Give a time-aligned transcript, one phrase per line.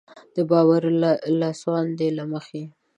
[0.35, 0.91] د باوري
[1.39, 2.63] لاسوندو له مخې.